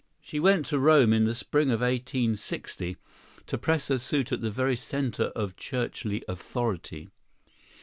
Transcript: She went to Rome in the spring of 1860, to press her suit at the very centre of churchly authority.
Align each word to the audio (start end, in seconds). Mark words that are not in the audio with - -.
She 0.19 0.39
went 0.39 0.65
to 0.65 0.79
Rome 0.79 1.13
in 1.13 1.25
the 1.25 1.35
spring 1.35 1.69
of 1.69 1.81
1860, 1.81 2.97
to 3.45 3.57
press 3.59 3.87
her 3.89 3.99
suit 3.99 4.31
at 4.31 4.41
the 4.41 4.49
very 4.49 4.75
centre 4.75 5.31
of 5.35 5.55
churchly 5.57 6.23
authority. 6.27 7.11